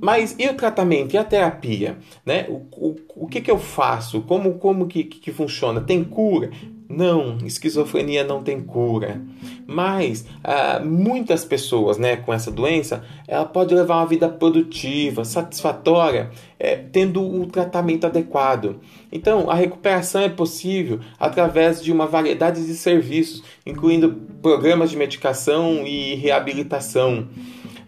mas 0.01 0.35
e 0.37 0.47
o 0.47 0.53
tratamento, 0.53 1.15
e 1.15 1.17
a 1.17 1.23
terapia? 1.23 1.97
Né? 2.25 2.45
O, 2.49 2.65
o, 2.71 2.95
o 3.15 3.27
que, 3.27 3.41
que 3.41 3.49
eu 3.49 3.57
faço? 3.57 4.21
Como, 4.21 4.55
como 4.55 4.87
que, 4.87 5.03
que 5.03 5.31
funciona? 5.31 5.81
Tem 5.81 6.03
cura? 6.03 6.51
Não, 6.87 7.37
esquizofrenia 7.45 8.23
não 8.23 8.43
tem 8.43 8.61
cura. 8.61 9.21
Mas 9.67 10.25
ah, 10.41 10.79
muitas 10.79 11.43
pessoas 11.43 11.97
né, 11.97 12.15
com 12.15 12.33
essa 12.33 12.49
doença, 12.49 13.03
ela 13.27 13.43
pode 13.43 13.75
levar 13.75 13.97
uma 13.97 14.05
vida 14.05 14.29
produtiva, 14.29 15.25
satisfatória, 15.25 16.31
é, 16.57 16.77
tendo 16.77 17.21
o 17.21 17.45
tratamento 17.45 18.07
adequado. 18.07 18.79
Então, 19.11 19.49
a 19.49 19.55
recuperação 19.55 20.21
é 20.21 20.29
possível 20.29 21.01
através 21.19 21.83
de 21.83 21.91
uma 21.91 22.07
variedade 22.07 22.65
de 22.65 22.75
serviços, 22.75 23.43
incluindo 23.65 24.13
programas 24.41 24.89
de 24.89 24.95
medicação 24.95 25.85
e 25.85 26.15
reabilitação. 26.15 27.27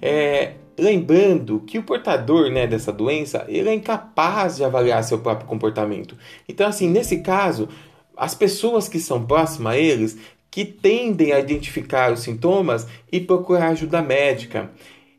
É, 0.02 0.56
lembrando 0.78 1.62
que 1.62 1.78
o 1.78 1.84
portador 1.84 2.50
né, 2.50 2.68
dessa 2.68 2.92
doença 2.92 3.46
ele 3.48 3.70
é 3.70 3.74
incapaz 3.74 4.58
de 4.58 4.64
avaliar 4.66 5.04
seu 5.04 5.20
próprio 5.20 5.48
comportamento. 5.48 6.18
Então, 6.48 6.68
assim, 6.68 6.90
nesse 6.90 7.20
caso, 7.20 7.70
as 8.18 8.36
pessoas 8.36 8.90
que 8.90 9.00
são 9.00 9.26
próximas 9.26 9.74
a 9.74 9.78
eles 9.78 10.18
que 10.52 10.66
tendem 10.66 11.32
a 11.32 11.40
identificar 11.40 12.12
os 12.12 12.22
sintomas 12.22 12.88
e 13.12 13.20
procurar 13.20 13.70
ajuda 13.70 14.02
médica. 14.02 14.72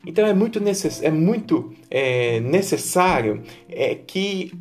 Então 0.05 0.25
é 0.25 0.33
muito, 0.33 0.59
necess 0.59 1.01
é 1.03 1.11
muito 1.11 1.73
é, 1.89 2.39
necessário 2.39 3.43
é, 3.69 3.95
que 3.95 4.51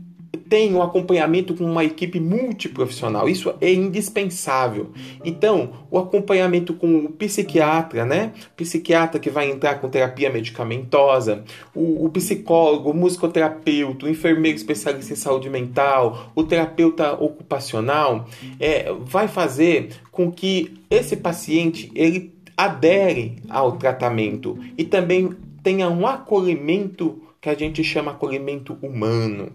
tem 0.50 0.74
um 0.74 0.82
acompanhamento 0.82 1.54
com 1.54 1.64
uma 1.64 1.84
equipe 1.84 2.18
multiprofissional. 2.18 3.28
Isso 3.28 3.54
é 3.60 3.72
indispensável. 3.72 4.90
Então, 5.24 5.70
o 5.88 5.96
acompanhamento 5.96 6.74
com 6.74 7.04
o 7.04 7.08
psiquiatra, 7.08 8.04
né? 8.04 8.32
Psiquiatra 8.56 9.20
que 9.20 9.30
vai 9.30 9.48
entrar 9.48 9.76
com 9.76 9.88
terapia 9.88 10.28
medicamentosa, 10.28 11.44
o, 11.72 12.04
o 12.04 12.10
psicólogo, 12.10 12.90
o 12.90 12.94
musicoterapeuta, 12.94 14.06
o 14.06 14.08
enfermeiro 14.08 14.56
especialista 14.56 15.12
em 15.12 15.16
saúde 15.16 15.48
mental, 15.48 16.32
o 16.34 16.42
terapeuta 16.42 17.12
ocupacional, 17.12 18.26
é, 18.58 18.92
vai 19.04 19.28
fazer 19.28 19.90
com 20.10 20.32
que 20.32 20.74
esse 20.90 21.16
paciente 21.16 21.92
ele 21.94 22.34
adere 22.56 23.36
ao 23.48 23.78
tratamento 23.78 24.58
e 24.76 24.82
também 24.82 25.30
tenha 25.62 25.88
um 25.88 26.04
acolhimento 26.08 27.22
que 27.40 27.48
a 27.48 27.54
gente 27.54 27.82
chama 27.84 28.10
acolhimento 28.10 28.76
humano. 28.82 29.52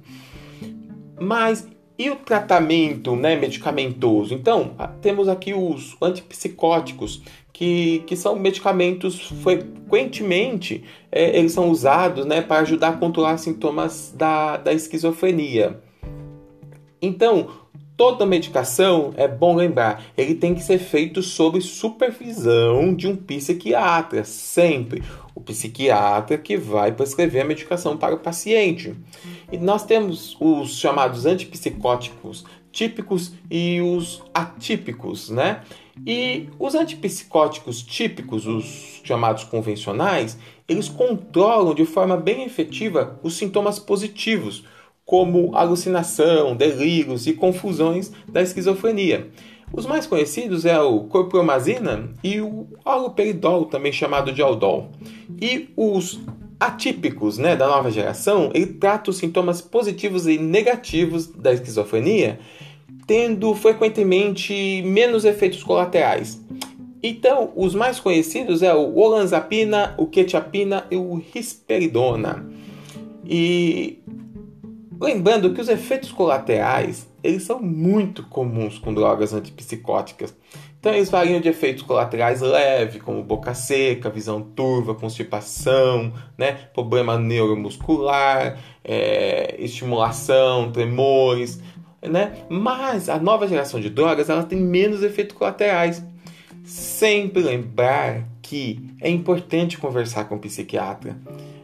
Mas 1.19 1.67
e 1.97 2.09
o 2.09 2.15
tratamento 2.17 3.15
né, 3.15 3.35
medicamentoso? 3.35 4.33
Então, 4.33 4.75
temos 5.01 5.27
aqui 5.29 5.53
os 5.53 5.95
antipsicóticos, 6.01 7.21
que, 7.53 8.03
que 8.05 8.17
são 8.17 8.35
medicamentos 8.35 9.21
frequentemente 9.41 10.83
é, 11.09 11.39
eles 11.39 11.53
são 11.53 11.69
usados 11.69 12.25
né, 12.25 12.41
para 12.41 12.61
ajudar 12.61 12.89
a 12.89 12.97
controlar 12.97 13.37
sintomas 13.37 14.13
da, 14.13 14.57
da 14.57 14.73
esquizofrenia. 14.73 15.81
Então, 17.01 17.47
toda 17.97 18.25
medicação, 18.25 19.13
é 19.15 19.27
bom 19.27 19.55
lembrar, 19.55 20.03
ele 20.17 20.35
tem 20.35 20.53
que 20.53 20.63
ser 20.63 20.77
feito 20.77 21.21
sob 21.21 21.59
supervisão 21.61 22.93
de 22.93 23.07
um 23.07 23.15
psiquiatra, 23.15 24.23
sempre 24.23 25.03
o 25.33 25.41
psiquiatra 25.41 26.37
que 26.37 26.57
vai 26.57 26.91
prescrever 26.91 27.43
a 27.43 27.45
medicação 27.45 27.97
para 27.97 28.15
o 28.15 28.19
paciente. 28.19 28.95
E 29.51 29.57
nós 29.57 29.85
temos 29.85 30.35
os 30.39 30.77
chamados 30.77 31.25
antipsicóticos 31.25 32.43
típicos 32.75 33.31
e 33.49 33.79
os 33.79 34.21
atípicos, 34.33 35.29
né? 35.29 35.61
E 36.05 36.49
os 36.59 36.75
antipsicóticos 36.75 37.81
típicos, 37.81 38.45
os 38.45 39.01
chamados 39.01 39.45
convencionais, 39.45 40.37
eles 40.67 40.89
controlam 40.89 41.73
de 41.73 41.85
forma 41.85 42.17
bem 42.17 42.43
efetiva 42.43 43.17
os 43.23 43.37
sintomas 43.37 43.79
positivos, 43.79 44.65
como 45.05 45.55
alucinação, 45.55 46.55
delírios 46.55 47.27
e 47.27 47.33
confusões 47.33 48.11
da 48.27 48.41
esquizofrenia. 48.41 49.29
Os 49.71 49.85
mais 49.85 50.07
conhecidos 50.07 50.65
é 50.65 50.79
o 50.79 51.01
corpromazina 51.01 52.09
e 52.23 52.41
o 52.41 52.67
haloperidol, 52.83 53.65
também 53.65 53.91
chamado 53.91 54.31
de 54.31 54.41
aldol. 54.41 54.91
E 55.41 55.69
os 55.75 56.19
atípicos 56.59 57.37
né, 57.37 57.55
da 57.55 57.67
nova 57.67 57.91
geração, 57.91 58.51
ele 58.53 58.67
trata 58.67 59.11
os 59.11 59.17
sintomas 59.17 59.61
positivos 59.61 60.27
e 60.27 60.37
negativos 60.37 61.27
da 61.27 61.53
esquizofrenia, 61.53 62.39
tendo 63.05 63.53
frequentemente 63.53 64.81
menos 64.83 65.25
efeitos 65.25 65.61
colaterais. 65.63 66.41
Então, 67.03 67.51
os 67.55 67.75
mais 67.75 67.99
conhecidos 67.99 68.63
é 68.63 68.73
o 68.73 68.95
olanzapina, 68.95 69.93
o 69.97 70.07
quetiapina 70.07 70.87
e 70.89 70.95
o 70.95 71.15
risperidona. 71.15 72.49
E 73.27 73.99
lembrando 74.99 75.53
que 75.53 75.61
os 75.61 75.69
efeitos 75.69 76.11
colaterais 76.11 77.07
eles 77.25 77.43
são 77.43 77.59
muito 77.59 78.23
comuns 78.23 78.77
com 78.77 78.93
drogas 78.93 79.33
antipsicóticas. 79.33 80.35
Então 80.79 80.93
eles 80.93 81.09
variam 81.09 81.41
de 81.41 81.49
efeitos 81.49 81.81
colaterais 81.81 82.41
leves, 82.41 83.01
como 83.01 83.23
boca 83.23 83.55
seca, 83.55 84.09
visão 84.11 84.39
turva, 84.39 84.93
constipação, 84.93 86.13
né? 86.37 86.53
problema 86.73 87.17
neuromuscular, 87.17 88.59
é, 88.83 89.55
estimulação, 89.57 90.71
tremores, 90.71 91.59
né? 92.03 92.45
Mas 92.47 93.09
a 93.09 93.17
nova 93.17 93.47
geração 93.47 93.79
de 93.79 93.89
drogas 93.89 94.29
ela 94.29 94.43
tem 94.43 94.59
menos 94.59 95.01
efeitos 95.01 95.35
colaterais. 95.35 96.05
Sempre 96.63 97.41
lembrar 97.41 98.23
que 98.41 98.87
é 99.01 99.09
importante 99.09 99.79
conversar 99.79 100.25
com 100.25 100.35
o 100.35 100.39
psiquiatra. 100.39 101.17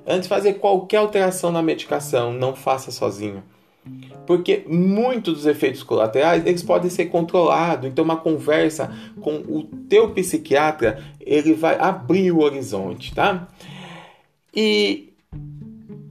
Antes 0.05 0.23
de 0.23 0.29
fazer 0.29 0.53
qualquer 0.55 0.97
alteração 0.97 1.51
na 1.51 1.61
medicação, 1.61 2.33
não 2.33 2.55
faça 2.55 2.91
sozinho 2.91 3.43
porque 4.25 4.63
muitos 4.67 5.33
dos 5.33 5.45
efeitos 5.45 5.83
colaterais 5.83 6.45
eles 6.45 6.63
podem 6.63 6.89
ser 6.89 7.05
controlados. 7.05 7.89
Então, 7.89 8.05
uma 8.05 8.17
conversa 8.17 8.91
com 9.19 9.37
o 9.37 9.63
teu 9.89 10.11
psiquiatra 10.11 11.03
ele 11.19 11.53
vai 11.53 11.77
abrir 11.79 12.31
o 12.31 12.41
horizonte, 12.41 13.13
tá? 13.13 13.47
E 14.55 15.13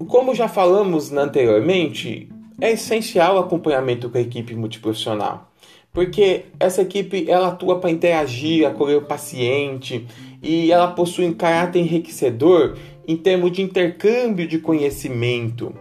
como 0.09 0.35
já 0.35 0.49
falamos 0.49 1.13
anteriormente, 1.13 2.29
é 2.61 2.73
essencial 2.73 3.37
o 3.37 3.39
acompanhamento 3.39 4.11
com 4.11 4.19
a 4.19 4.21
equipe 4.21 4.55
multiprofissional, 4.55 5.51
porque 5.93 6.47
essa 6.59 6.83
equipe 6.83 7.31
ela 7.31 7.49
atua 7.49 7.79
para 7.79 7.91
interagir, 7.91 8.67
acolher 8.67 8.97
o 8.97 9.03
paciente 9.03 10.07
e 10.43 10.73
ela 10.73 10.89
possui 10.89 11.27
um 11.27 11.35
caráter 11.35 11.81
enriquecedor 11.81 12.77
em 13.11 13.17
termos 13.17 13.51
de 13.51 13.61
intercâmbio 13.61 14.47
de 14.47 14.59
conhecimento. 14.59 15.75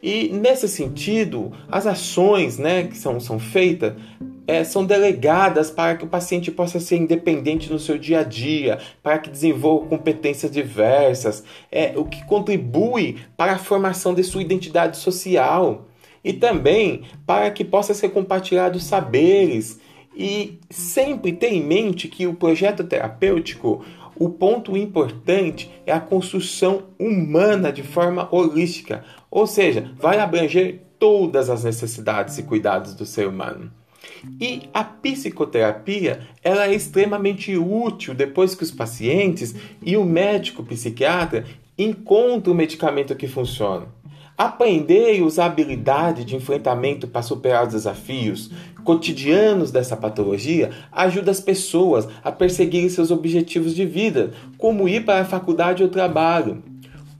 E 0.00 0.28
nesse 0.28 0.68
sentido, 0.68 1.50
as 1.68 1.88
ações 1.88 2.56
né, 2.56 2.84
que 2.84 2.96
são, 2.96 3.18
são 3.18 3.40
feitas 3.40 3.94
é, 4.46 4.62
são 4.62 4.84
delegadas 4.84 5.72
para 5.72 5.96
que 5.96 6.04
o 6.04 6.08
paciente 6.08 6.52
possa 6.52 6.78
ser 6.78 6.96
independente 6.96 7.70
no 7.70 7.80
seu 7.80 7.98
dia 7.98 8.20
a 8.20 8.22
dia, 8.22 8.78
para 9.02 9.18
que 9.18 9.28
desenvolva 9.28 9.88
competências 9.88 10.52
diversas, 10.52 11.42
é, 11.70 11.92
o 11.96 12.04
que 12.04 12.24
contribui 12.24 13.16
para 13.36 13.54
a 13.54 13.58
formação 13.58 14.14
de 14.14 14.22
sua 14.22 14.40
identidade 14.40 14.98
social 14.98 15.88
e 16.24 16.32
também 16.32 17.02
para 17.26 17.50
que 17.50 17.64
possa 17.64 17.92
ser 17.92 18.10
compartilhado 18.10 18.78
saberes. 18.78 19.80
E 20.16 20.58
sempre 20.70 21.32
ter 21.32 21.52
em 21.52 21.62
mente 21.62 22.08
que 22.08 22.26
o 22.26 22.34
projeto 22.34 22.82
terapêutico 22.82 23.84
o 24.18 24.28
ponto 24.28 24.76
importante 24.76 25.70
é 25.86 25.92
a 25.92 26.00
construção 26.00 26.84
humana 26.98 27.72
de 27.72 27.82
forma 27.82 28.28
holística, 28.30 29.04
ou 29.30 29.46
seja, 29.46 29.90
vai 29.98 30.18
abranger 30.18 30.80
todas 30.98 31.48
as 31.48 31.64
necessidades 31.64 32.38
e 32.38 32.42
cuidados 32.42 32.94
do 32.94 33.06
ser 33.06 33.28
humano. 33.28 33.70
E 34.40 34.68
a 34.74 34.82
psicoterapia 34.82 36.20
ela 36.42 36.66
é 36.66 36.74
extremamente 36.74 37.56
útil 37.56 38.14
depois 38.14 38.54
que 38.54 38.64
os 38.64 38.70
pacientes 38.70 39.54
e 39.82 39.96
o 39.96 40.04
médico 40.04 40.64
psiquiatra 40.64 41.44
encontram 41.76 42.52
o 42.52 42.56
medicamento 42.56 43.14
que 43.14 43.28
funciona. 43.28 43.86
Aprender 44.38 45.16
e 45.16 45.22
usar 45.22 45.46
habilidade 45.46 46.24
de 46.24 46.36
enfrentamento 46.36 47.08
para 47.08 47.22
superar 47.22 47.66
os 47.66 47.72
desafios 47.72 48.52
cotidianos 48.84 49.72
dessa 49.72 49.96
patologia 49.96 50.70
ajuda 50.92 51.32
as 51.32 51.40
pessoas 51.40 52.08
a 52.22 52.30
perseguirem 52.30 52.88
seus 52.88 53.10
objetivos 53.10 53.74
de 53.74 53.84
vida, 53.84 54.30
como 54.56 54.88
ir 54.88 55.04
para 55.04 55.22
a 55.22 55.24
faculdade 55.24 55.82
ou 55.82 55.88
trabalho. 55.88 56.62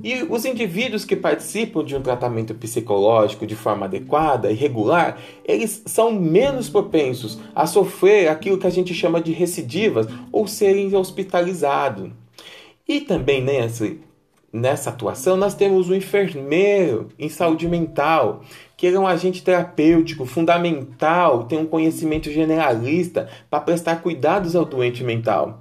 E 0.02 0.22
os 0.22 0.44
indivíduos 0.44 1.04
que 1.04 1.16
participam 1.16 1.84
de 1.84 1.96
um 1.96 2.00
tratamento 2.00 2.54
psicológico 2.54 3.48
de 3.48 3.56
forma 3.56 3.86
adequada 3.86 4.52
e 4.52 4.54
regular, 4.54 5.18
eles 5.44 5.82
são 5.86 6.12
menos 6.12 6.70
propensos 6.70 7.40
a 7.52 7.66
sofrer 7.66 8.28
aquilo 8.28 8.58
que 8.58 8.66
a 8.66 8.70
gente 8.70 8.94
chama 8.94 9.20
de 9.20 9.32
recidivas 9.32 10.06
ou 10.30 10.46
serem 10.46 10.94
hospitalizados. 10.94 12.10
E 12.86 13.00
também 13.00 13.42
nessa, 13.42 13.90
nessa 14.52 14.90
atuação 14.90 15.36
nós 15.36 15.54
temos 15.54 15.88
o 15.88 15.94
enfermeiro 15.94 17.08
em 17.18 17.28
saúde 17.28 17.68
mental, 17.68 18.42
que 18.76 18.86
ele 18.86 18.96
é 18.96 19.00
um 19.00 19.06
agente 19.06 19.42
terapêutico 19.42 20.24
fundamental, 20.24 21.44
tem 21.44 21.58
um 21.58 21.66
conhecimento 21.66 22.30
generalista 22.30 23.28
para 23.50 23.60
prestar 23.60 24.02
cuidados 24.02 24.56
ao 24.56 24.64
doente 24.64 25.04
mental. 25.04 25.60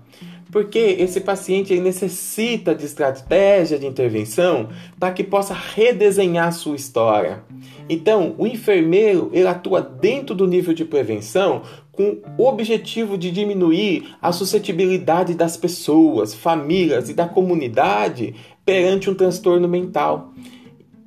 Porque 0.52 0.80
esse 0.80 1.20
paciente 1.20 1.78
necessita 1.78 2.74
de 2.74 2.86
estratégia 2.86 3.78
de 3.78 3.86
intervenção 3.86 4.70
para 4.98 5.12
que 5.12 5.24
possa 5.24 5.54
redesenhar 5.54 6.54
sua 6.54 6.76
história. 6.76 7.44
Então, 7.90 8.34
o 8.38 8.48
enfermeiro 8.48 9.30
ele 9.34 9.48
atua 9.48 9.82
dentro 9.82 10.34
do 10.34 10.48
nível 10.48 10.74
de 10.74 10.86
prevenção 10.86 11.64
com 11.92 12.20
o 12.38 12.48
objetivo 12.48 13.18
de 13.18 13.32
diminuir 13.32 14.16
a 14.22 14.32
suscetibilidade 14.32 15.34
das 15.34 15.58
pessoas, 15.58 16.34
famílias 16.34 17.10
e 17.10 17.14
da 17.14 17.28
comunidade 17.28 18.36
perante 18.68 19.10
um 19.10 19.16
transtorno 19.16 19.66
mental. 19.66 20.34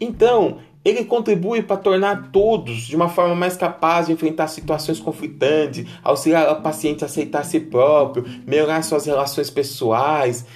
Então, 0.01 0.61
ele 0.83 1.05
contribui 1.05 1.63
para 1.63 1.77
tornar 1.77 2.31
todos 2.33 2.87
de 2.87 2.97
uma 2.97 3.11
forma 3.11 3.35
mais 3.35 3.55
capaz 3.55 4.07
de 4.07 4.15
enfrentar 4.15 4.49
situações 4.49 4.99
conflitantes, 4.99 5.87
auxiliar 6.03 6.51
o 6.51 6.63
paciente 6.63 7.05
a 7.05 7.07
aceitar 7.07 7.45
si 7.45 7.61
próprio, 7.61 8.25
melhorar 8.47 8.81
suas 8.81 9.05
relações 9.05 9.51
pessoais 9.51 10.47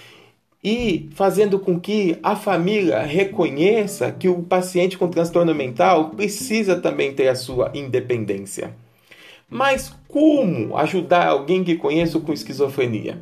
e 0.63 1.11
fazendo 1.15 1.59
com 1.59 1.79
que 1.79 2.17
a 2.23 2.35
família 2.35 3.03
reconheça 3.03 4.11
que 4.11 4.31
o 4.31 4.43
paciente 4.43 4.97
com 4.97 5.07
transtorno 5.07 5.55
mental 5.55 6.09
precisa 6.09 6.81
também 6.81 7.13
ter 7.13 7.29
a 7.29 7.35
sua 7.35 7.71
independência. 7.75 8.75
Mas 9.51 9.95
como 10.09 10.75
ajudar 10.79 11.27
alguém 11.27 11.63
que 11.63 11.77
conheço 11.77 12.19
com 12.21 12.33
esquizofrenia? 12.33 13.21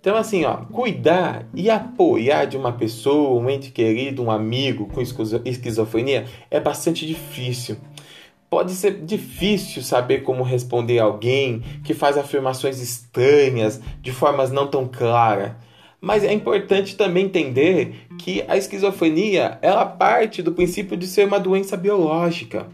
Então, 0.00 0.16
assim, 0.16 0.46
ó, 0.46 0.56
cuidar 0.56 1.46
e 1.54 1.68
apoiar 1.68 2.46
de 2.46 2.56
uma 2.56 2.72
pessoa, 2.72 3.38
um 3.38 3.50
ente 3.50 3.70
querido, 3.70 4.22
um 4.22 4.30
amigo 4.30 4.86
com 4.86 5.02
esquizofrenia 5.44 6.24
é 6.50 6.58
bastante 6.58 7.06
difícil. 7.06 7.76
Pode 8.48 8.72
ser 8.72 9.04
difícil 9.04 9.82
saber 9.82 10.22
como 10.22 10.42
responder 10.42 10.98
alguém 10.98 11.62
que 11.84 11.92
faz 11.92 12.16
afirmações 12.16 12.80
estranhas 12.80 13.78
de 14.00 14.10
formas 14.10 14.50
não 14.50 14.66
tão 14.66 14.88
claras. 14.88 15.52
Mas 16.00 16.24
é 16.24 16.32
importante 16.32 16.96
também 16.96 17.26
entender 17.26 18.06
que 18.18 18.42
a 18.48 18.56
esquizofrenia 18.56 19.58
ela 19.60 19.84
parte 19.84 20.42
do 20.42 20.52
princípio 20.52 20.96
de 20.96 21.06
ser 21.06 21.26
uma 21.26 21.38
doença 21.38 21.76
biológica. 21.76 22.66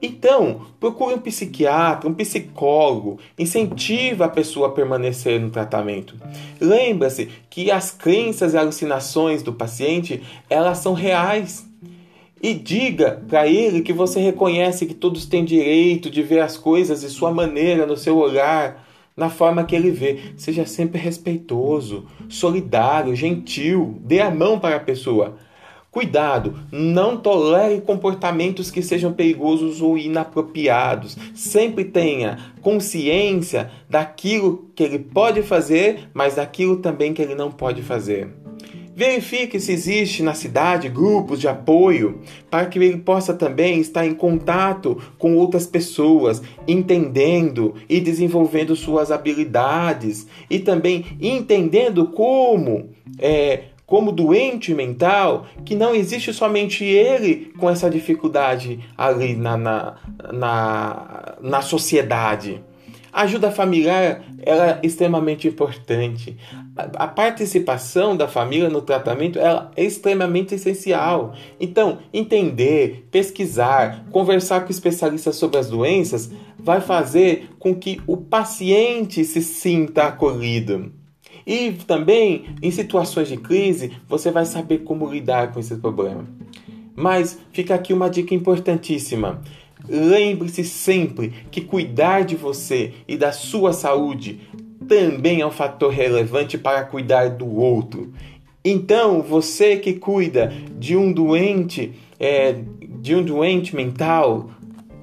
Então, 0.00 0.66
procure 0.78 1.14
um 1.14 1.18
psiquiatra, 1.18 2.08
um 2.08 2.14
psicólogo, 2.14 3.18
incentiva 3.38 4.26
a 4.26 4.28
pessoa 4.28 4.68
a 4.68 4.72
permanecer 4.72 5.40
no 5.40 5.50
tratamento. 5.50 6.14
Lembre-se 6.60 7.30
que 7.48 7.70
as 7.70 7.90
crenças 7.90 8.54
e 8.54 8.58
alucinações 8.58 9.42
do 9.42 9.52
paciente, 9.52 10.22
elas 10.50 10.78
são 10.78 10.92
reais. 10.92 11.66
E 12.42 12.52
diga 12.52 13.22
para 13.26 13.48
ele 13.48 13.80
que 13.80 13.92
você 13.92 14.20
reconhece 14.20 14.84
que 14.84 14.92
todos 14.92 15.24
têm 15.24 15.44
direito 15.44 16.10
de 16.10 16.22
ver 16.22 16.40
as 16.40 16.58
coisas 16.58 17.00
de 17.00 17.08
sua 17.08 17.32
maneira, 17.32 17.86
no 17.86 17.96
seu 17.96 18.18
olhar, 18.18 18.84
na 19.16 19.30
forma 19.30 19.64
que 19.64 19.74
ele 19.74 19.90
vê. 19.90 20.18
Seja 20.36 20.66
sempre 20.66 21.00
respeitoso, 21.00 22.04
solidário, 22.28 23.16
gentil, 23.16 23.98
dê 24.00 24.20
a 24.20 24.30
mão 24.30 24.58
para 24.58 24.76
a 24.76 24.80
pessoa. 24.80 25.38
Cuidado, 25.94 26.58
não 26.72 27.16
tolere 27.16 27.80
comportamentos 27.80 28.68
que 28.68 28.82
sejam 28.82 29.12
perigosos 29.12 29.80
ou 29.80 29.96
inapropriados. 29.96 31.16
Sempre 31.36 31.84
tenha 31.84 32.52
consciência 32.60 33.70
daquilo 33.88 34.72
que 34.74 34.82
ele 34.82 34.98
pode 34.98 35.40
fazer, 35.44 36.08
mas 36.12 36.34
daquilo 36.34 36.78
também 36.78 37.14
que 37.14 37.22
ele 37.22 37.36
não 37.36 37.48
pode 37.48 37.80
fazer. 37.80 38.28
Verifique 38.92 39.60
se 39.60 39.70
existe 39.70 40.20
na 40.20 40.34
cidade 40.34 40.88
grupos 40.88 41.40
de 41.40 41.46
apoio 41.46 42.20
para 42.50 42.66
que 42.66 42.76
ele 42.80 42.98
possa 42.98 43.32
também 43.32 43.78
estar 43.78 44.04
em 44.04 44.14
contato 44.14 45.00
com 45.16 45.36
outras 45.36 45.64
pessoas, 45.64 46.42
entendendo 46.66 47.72
e 47.88 48.00
desenvolvendo 48.00 48.74
suas 48.74 49.12
habilidades 49.12 50.26
e 50.50 50.58
também 50.58 51.04
entendendo 51.20 52.08
como 52.08 52.90
é, 53.20 53.73
como 53.86 54.12
doente 54.12 54.74
mental, 54.74 55.46
que 55.64 55.74
não 55.74 55.94
existe 55.94 56.32
somente 56.32 56.84
ele 56.84 57.52
com 57.58 57.68
essa 57.68 57.90
dificuldade 57.90 58.80
ali 58.96 59.36
na, 59.36 59.56
na, 59.56 59.94
na, 60.32 61.34
na 61.40 61.62
sociedade. 61.62 62.62
A 63.14 63.22
ajuda 63.22 63.48
familiar 63.52 64.24
é 64.40 64.80
extremamente 64.82 65.46
importante. 65.46 66.36
A, 66.96 67.06
participação 67.06 68.16
da 68.16 68.26
família 68.26 68.68
no 68.68 68.82
tratamento 68.82 69.38
é 69.38 69.70
extremamente 69.76 70.56
essencial. 70.56 71.32
Então, 71.60 71.98
entender, 72.12 73.06
pesquisar, 73.12 74.04
conversar 74.10 74.64
com 74.64 74.72
especialistas 74.72 75.36
sobre 75.36 75.58
as 75.58 75.70
doenças 75.70 76.28
vai 76.58 76.80
fazer 76.80 77.50
com 77.60 77.72
que 77.72 78.00
o 78.04 78.16
paciente 78.16 79.24
se 79.24 79.42
sinta 79.42 80.08
acolhido. 80.08 81.03
E 81.46 81.72
também, 81.72 82.56
em 82.62 82.70
situações 82.70 83.28
de 83.28 83.36
crise, 83.36 83.92
você 84.08 84.30
vai 84.30 84.46
saber 84.46 84.78
como 84.78 85.10
lidar 85.10 85.52
com 85.52 85.60
esse 85.60 85.76
problema. 85.76 86.26
Mas 86.96 87.38
fica 87.52 87.74
aqui 87.74 87.92
uma 87.92 88.08
dica 88.08 88.34
importantíssima. 88.34 89.42
Lembre-se 89.86 90.64
sempre 90.64 91.32
que 91.50 91.60
cuidar 91.60 92.24
de 92.24 92.36
você 92.36 92.94
e 93.06 93.16
da 93.16 93.32
sua 93.32 93.72
saúde 93.72 94.40
também 94.88 95.40
é 95.40 95.46
um 95.46 95.50
fator 95.50 95.92
relevante 95.92 96.56
para 96.56 96.84
cuidar 96.84 97.30
do 97.30 97.50
outro. 97.56 98.12
Então, 98.64 99.20
você 99.20 99.76
que 99.76 99.94
cuida 99.94 100.52
de 100.78 100.96
um 100.96 101.12
doente, 101.12 101.92
é, 102.18 102.56
de 103.00 103.14
um 103.14 103.22
doente 103.22 103.76
mental, 103.76 104.50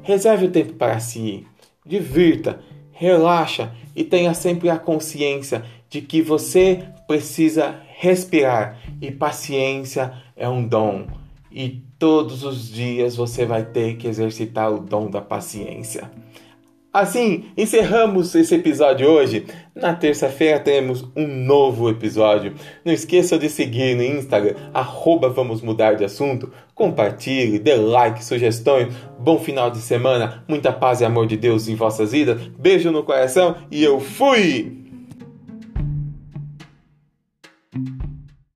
reserve 0.01 0.45
o 0.45 0.51
tempo 0.51 0.73
para 0.73 0.99
si, 0.99 1.45
divirta, 1.86 2.60
relaxa 2.91 3.71
e 3.95 4.04
tenha 4.04 4.34
sempre 4.34 4.69
a 4.69 4.77
consciência 4.80 5.63
de 5.91 6.01
que 6.01 6.21
você 6.21 6.86
precisa 7.06 7.82
respirar 7.97 8.80
e 9.01 9.12
paciência 9.12 10.13
é 10.38 10.47
um 10.47 10.65
dom. 10.65 11.06
E 11.51 11.84
todos 11.99 12.45
os 12.45 12.71
dias 12.71 13.17
você 13.17 13.45
vai 13.45 13.65
ter 13.65 13.97
que 13.97 14.08
exercitar 14.08 14.71
o 14.71 14.80
dom 14.80 15.10
da 15.10 15.21
paciência. 15.21 16.10
Assim, 16.93 17.45
encerramos 17.58 18.34
esse 18.36 18.56
episódio 18.56 19.08
hoje. 19.08 19.45
Na 19.75 19.93
terça-feira 19.93 20.60
temos 20.60 21.06
um 21.15 21.27
novo 21.27 21.89
episódio. 21.89 22.54
Não 22.86 22.93
esqueça 22.93 23.38
de 23.38 23.49
seguir 23.49 23.95
no 23.95 24.04
Instagram, 24.04 24.56
arroba 24.73 25.30
Vamos 25.30 25.62
Mudar 25.62 25.95
de 25.95 26.06
Assunto. 26.06 26.51
Compartilhe, 26.73 27.60
dê 27.60 27.75
like, 27.75 28.23
sugestões. 28.23 28.93
Bom 29.19 29.38
final 29.38 29.69
de 29.69 29.80
semana, 29.80 30.43
muita 30.47 30.71
paz 30.71 31.01
e 31.01 31.06
amor 31.06 31.27
de 31.27 31.36
Deus 31.36 31.67
em 31.67 31.75
vossas 31.75 32.13
vidas. 32.13 32.41
Beijo 32.58 32.91
no 32.91 33.04
coração 33.04 33.56
e 33.69 33.84
eu 33.84 33.99
fui! 33.99 34.81